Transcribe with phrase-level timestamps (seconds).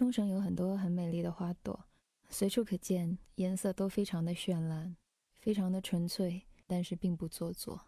[0.00, 1.78] 冲绳有很多很美丽的花朵，
[2.30, 4.96] 随处可见，颜色都非常的绚烂，
[5.38, 7.78] 非常的纯粹，但是并不做作。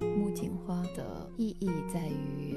[0.00, 2.56] 木槿花的意义在于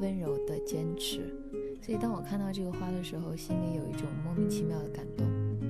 [0.00, 1.34] 温柔的坚持，
[1.82, 5.26] 所以当我看到这个花的时候，心里有一种莫名其妙的感动，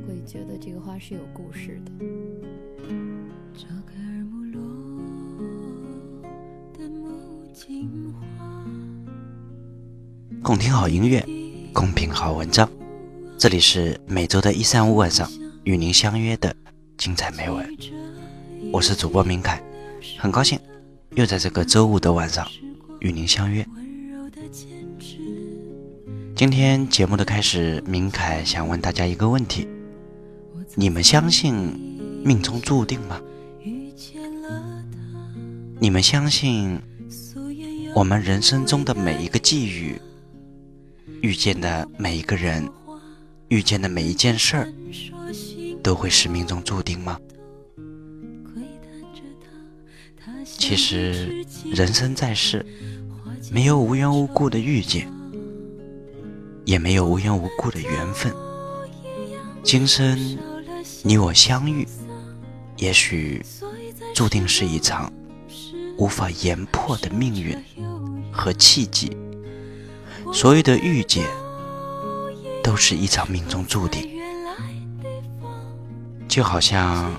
[0.07, 2.56] 会觉得这个花是有故事的。
[10.47, 11.27] 共听好音乐，
[11.73, 12.71] 共品好文章。
[13.37, 15.29] 这里是每周的一三五晚上
[15.65, 16.55] 与您相约的
[16.97, 17.69] 精彩美文。
[18.73, 19.61] 我是主播明凯，
[20.17, 20.57] 很高兴
[21.17, 22.47] 又在这个周五的晚上
[23.01, 23.67] 与您相约。
[26.37, 29.67] 今天节目的开始，明凯想问大家一个问题：
[30.77, 31.53] 你们相信
[32.25, 33.21] 命中注定吗？
[35.81, 36.81] 你们相信
[37.97, 40.01] 我们人生中的每一个际遇？
[41.23, 42.69] 遇见的每一个人，
[43.49, 44.73] 遇见的每一件事儿，
[45.83, 47.19] 都会是命中注定吗？
[50.45, 52.65] 其实，人生在世，
[53.51, 55.09] 没有无缘无故的遇见，
[56.65, 58.33] 也没有无缘无故的缘分。
[59.63, 60.39] 今生
[61.03, 61.87] 你我相遇，
[62.77, 63.45] 也许
[64.15, 65.13] 注定是一场
[65.99, 67.57] 无法言破的命运
[68.33, 69.17] 和契机。
[70.37, 71.27] 所有的遇见，
[72.63, 74.07] 都是一场命中注定。
[76.29, 77.11] 就好像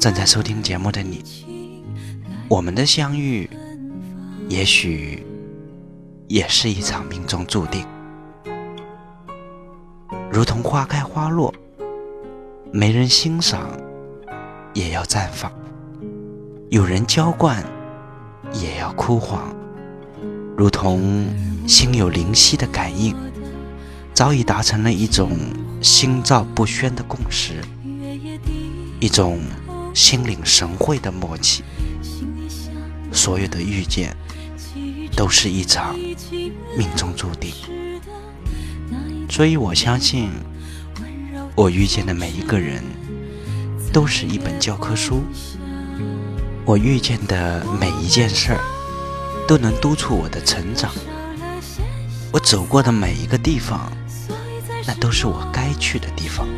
[0.00, 1.22] 正在收听节目的你，
[2.48, 3.50] 我们的相遇，
[4.48, 5.22] 也许
[6.28, 7.86] 也是一场命中注定。
[10.30, 11.54] 如同花开花落，
[12.72, 13.68] 没人欣赏，
[14.72, 15.52] 也要绽放；
[16.70, 17.62] 有人浇灌，
[18.54, 19.54] 也要枯黄。
[20.56, 21.26] 如同
[21.66, 23.16] 心有灵犀的感应，
[24.12, 25.36] 早已达成了一种
[25.80, 27.62] 心照不宣的共识，
[29.00, 29.40] 一种
[29.94, 31.64] 心领神会的默契。
[33.10, 34.14] 所有的遇见，
[35.16, 35.98] 都是一场
[36.76, 37.52] 命中注定。
[39.28, 40.30] 所以我相信，
[41.56, 42.82] 我遇见的每一个人，
[43.92, 45.22] 都是一本教科书。
[46.64, 48.60] 我遇见的每一件事儿。
[49.52, 50.90] 都能督促我的成长。
[52.32, 53.92] 我走过的每一个地方，
[54.86, 56.48] 那都是我该去的地方。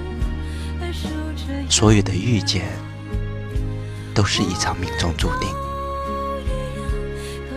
[1.69, 2.69] 所有的遇见，
[4.15, 5.49] 都是一场命中注定。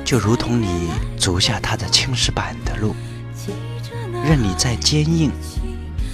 [0.03, 0.89] 就如同你
[1.19, 2.95] 足下踏着青石板的路，
[4.25, 5.31] 任你再坚硬、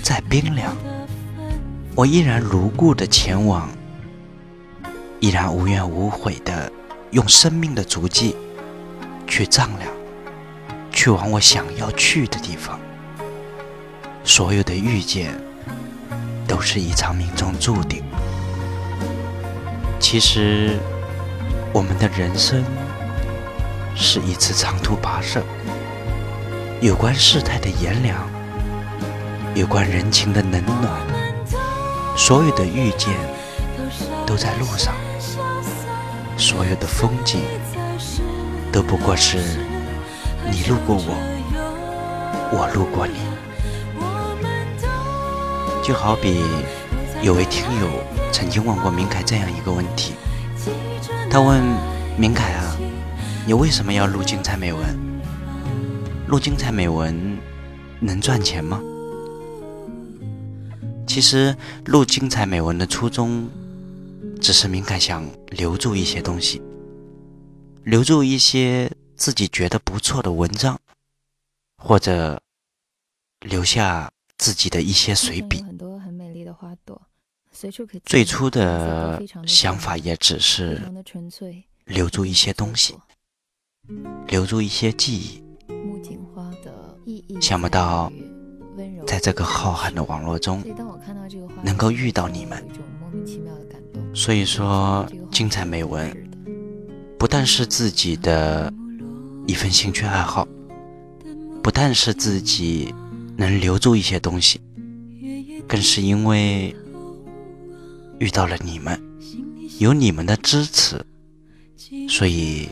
[0.03, 0.75] 再冰凉，
[1.95, 3.69] 我依然如故的前往，
[5.22, 6.69] 依然无怨无悔的
[7.12, 8.35] 用生命的足迹。
[9.28, 9.89] 去丈量，
[10.91, 12.79] 去往我想要去的地方。
[14.23, 15.34] 所有的遇见，
[16.47, 18.03] 都是一场命中注定。
[20.00, 20.78] 其实，
[21.73, 22.63] 我们的人生
[23.95, 25.44] 是一次长途跋涉，
[26.81, 28.29] 有关世态的炎凉，
[29.56, 31.01] 有关人情的冷暖。
[32.16, 33.13] 所有的遇见，
[34.25, 34.94] 都在路上。
[36.38, 37.41] 所有的风景。
[38.73, 39.38] 都不过是
[40.50, 41.13] 你路过我，
[42.51, 43.13] 我路过你。
[45.84, 46.41] 就好比
[47.22, 47.88] 有位听友
[48.31, 50.16] 曾经问过明凯这样一个问题，
[51.29, 51.62] 他问
[52.17, 52.75] 明凯啊，
[53.45, 54.81] 你为什么要录精彩美文？
[56.28, 57.38] 录精彩美文
[58.00, 58.81] 能赚钱吗？
[61.06, 63.47] 其实录精彩美文的初衷，
[64.41, 66.59] 只是明凯想留住一些东西。
[67.83, 70.79] 留住一些自己觉得不错的文章，
[71.77, 72.41] 或者
[73.41, 75.61] 留下自己的一些随笔。
[75.61, 77.01] 很多很美丽的花朵，
[77.51, 80.81] 随处可最初的想法也只是
[81.85, 82.95] 留住一些东西，
[84.27, 85.44] 留住一些记忆。
[85.67, 88.11] 木槿花的意义，想不到
[89.06, 90.63] 在这个浩瀚的网络中，
[91.62, 92.65] 能够遇到你们。
[94.15, 96.32] 所以说，精彩美文。
[97.24, 98.70] 不但是自己的
[99.48, 100.46] 一份兴趣爱好，
[101.64, 102.94] 不但是自己
[103.38, 104.60] 能留住一些东西，
[105.66, 106.75] 更是因为
[108.20, 109.02] 遇到了你们，
[109.80, 111.02] 有你们的支持，
[112.10, 112.68] 所以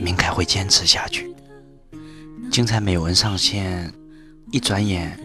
[0.00, 1.28] 明凯会坚持下去。
[2.52, 3.92] 精彩美文上线，
[4.52, 5.18] 一转眼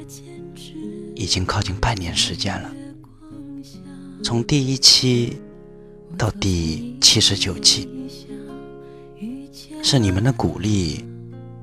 [1.14, 2.74] 已经靠近半年时间了，
[4.24, 5.38] 从第一期
[6.18, 7.90] 到第七十九期。
[9.84, 11.04] 是你们的鼓励，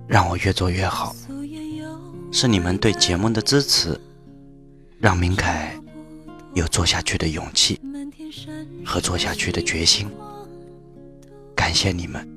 [0.06, 1.16] 让我越做越好。
[2.32, 3.98] 是你们对节目的支持，
[4.98, 5.74] 让明凯
[6.54, 7.80] 有做下去的勇气
[8.84, 10.06] 和做下去的决心。
[11.56, 12.28] 感谢你们，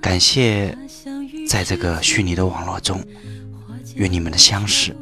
[0.00, 0.76] 感谢
[1.48, 3.04] 在这个虚拟的网络中
[3.94, 4.96] 与你们的相识。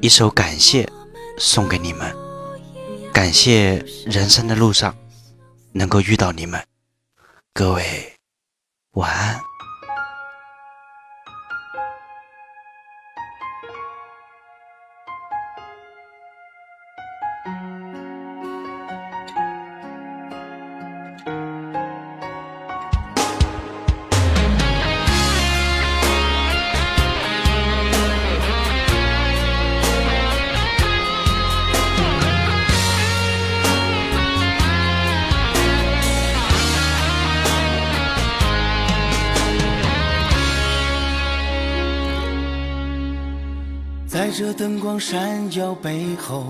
[0.00, 0.88] 一首感谢
[1.36, 2.14] 送给你们，
[3.12, 4.96] 感谢人生的路上
[5.72, 6.64] 能够遇到你们，
[7.52, 8.14] 各位
[8.92, 9.47] 晚安。
[44.38, 46.46] 这灯光闪耀背后，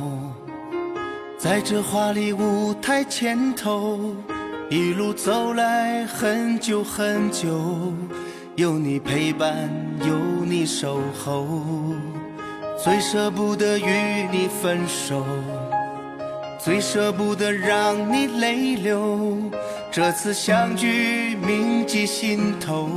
[1.39, 4.15] 在这华丽舞台前头，
[4.69, 7.95] 一路走来很久很久，
[8.57, 9.71] 有你陪伴，
[10.01, 11.49] 有你守候，
[12.85, 15.25] 最舍不得与你分手，
[16.63, 19.35] 最舍不得让你泪流，
[19.91, 22.91] 这次相聚铭记心头。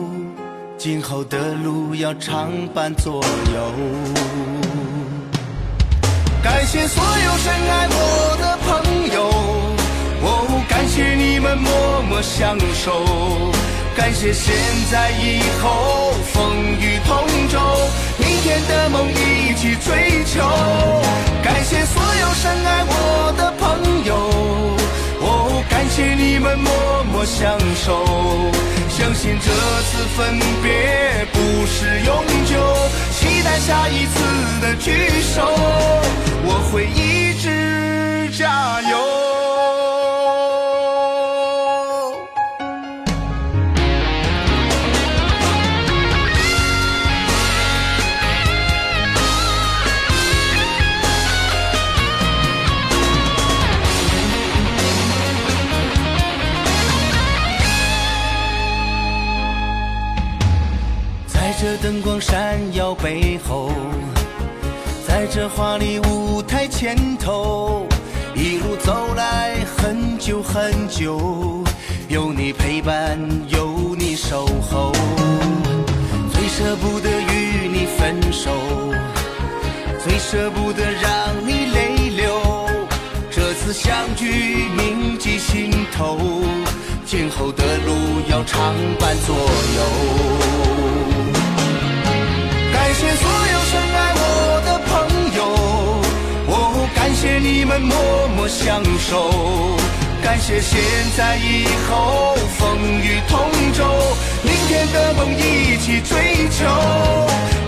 [0.77, 3.23] 今后的路要常伴左
[3.53, 4.50] 右。
[6.43, 8.69] 感谢所有深爱我的朋
[9.13, 9.29] 友，
[10.23, 13.51] 哦，感谢你们默默相守。
[13.95, 14.55] 感谢现
[14.89, 17.59] 在以后风雨同舟，
[18.17, 20.41] 明天的梦一起追求。
[21.43, 24.15] 感谢所有深爱我的朋友，
[25.19, 26.71] 哦，感谢你们默
[27.11, 28.05] 默相守。
[28.89, 29.51] 相信这
[29.83, 32.55] 次分别不是永久，
[33.11, 34.23] 期待下一次
[34.61, 35.41] 的聚首，
[36.71, 38.97] 会一直加油。
[61.27, 63.69] 在这灯光闪耀背后，
[65.11, 67.85] 在这华丽舞台前头，
[68.33, 71.61] 一路走来很久很久，
[72.07, 73.19] 有你陪伴，
[73.49, 74.93] 有你守候，
[76.33, 78.51] 最舍不得与你分手，
[80.01, 81.11] 最舍不得让
[81.45, 82.69] 你泪流。
[83.29, 86.17] 这次相聚铭记心头，
[87.05, 87.91] 今后的路
[88.29, 89.81] 要常伴左右。
[92.71, 93.30] 感谢所
[97.71, 99.31] 们默默相守，
[100.21, 100.77] 感谢现
[101.15, 103.85] 在以后风雨同舟，
[104.44, 106.65] 明天的梦一起追求。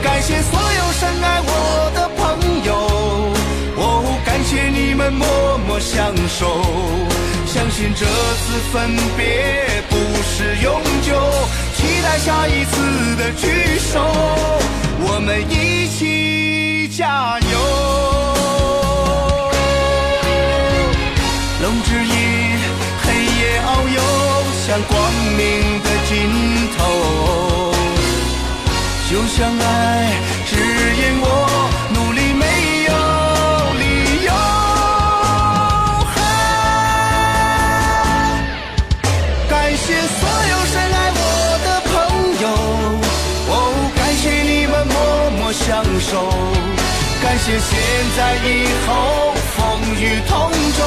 [0.03, 2.75] 感谢所有深爱我的朋友，
[3.77, 5.25] 哦，感谢你们默
[5.65, 6.61] 默相守，
[7.47, 11.15] 相信这次分别不是永久，
[11.77, 14.01] 期待下一次的聚首。
[15.05, 18.12] 我们一起加油，
[24.73, 24.97] 向光
[25.37, 25.39] 明
[25.83, 26.17] 的尽
[26.75, 26.81] 头，
[29.07, 29.63] 就像爱
[30.47, 31.25] 指引我
[31.93, 32.43] 努力没
[32.89, 32.91] 有
[33.77, 33.85] 理
[34.25, 34.33] 由，
[39.47, 41.21] 感谢所有深爱我
[41.63, 41.93] 的朋
[42.41, 42.45] 友。
[43.49, 43.53] 哦，
[43.95, 44.95] 感谢你们默
[45.37, 46.11] 默相守，
[47.21, 47.69] 感谢现
[48.17, 48.49] 在以
[48.87, 48.89] 后
[49.55, 49.61] 风
[50.01, 50.33] 雨同
[50.79, 50.81] 舟，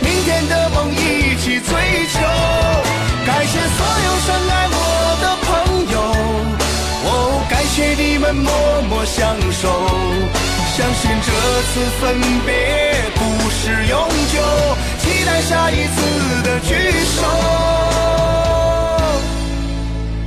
[0.00, 0.98] 明天的梦一
[1.60, 1.70] 追
[2.12, 2.14] 求。
[3.26, 4.76] 感谢所有深爱我
[5.20, 5.48] 的朋
[5.92, 5.94] 友，
[7.04, 7.08] 哦，
[7.48, 8.48] 感谢你们默
[8.88, 9.62] 默相守。
[10.76, 11.28] 相信这
[11.68, 12.02] 次分
[12.46, 12.48] 别
[13.14, 13.92] 不是永
[14.32, 14.34] 久，
[14.98, 16.70] 期待下一次的聚
[17.04, 17.18] 首，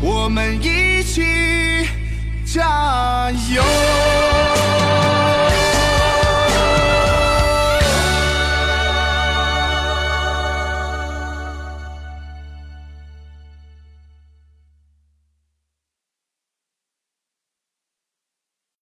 [0.01, 1.23] 我们一起。
[2.45, 3.63] 加油！